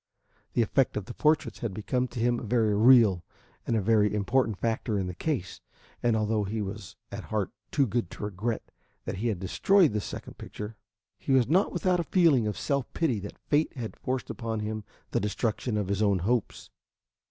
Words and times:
The 0.53 0.63
effect 0.63 0.97
of 0.97 1.05
the 1.05 1.13
portraits 1.13 1.59
had 1.59 1.75
become 1.75 2.07
to 2.07 2.19
him 2.19 2.39
a 2.39 2.43
very 2.43 2.75
real 2.75 3.23
and 3.67 3.75
a 3.75 3.81
very 3.83 4.11
important 4.15 4.57
factor 4.57 4.97
in 4.97 5.05
the 5.05 5.13
case, 5.13 5.61
and 6.01 6.15
although 6.15 6.43
he 6.43 6.59
was 6.59 6.95
at 7.11 7.25
heart 7.25 7.51
too 7.69 7.85
good 7.85 8.09
to 8.09 8.23
regret 8.23 8.71
that 9.05 9.17
he 9.17 9.27
had 9.27 9.37
destroyed 9.39 9.93
the 9.93 10.01
second 10.01 10.39
picture, 10.39 10.75
he 11.19 11.33
was 11.33 11.47
not 11.47 11.71
without 11.71 11.99
a 11.99 12.03
feeling 12.03 12.47
of 12.47 12.57
self 12.57 12.91
pity 12.93 13.19
that 13.19 13.37
fate 13.47 13.73
had 13.77 13.95
forced 13.95 14.31
upon 14.31 14.61
him 14.61 14.83
the 15.11 15.19
destruction 15.19 15.77
of 15.77 15.87
his 15.87 16.01
own 16.01 16.17
hopes. 16.25 16.71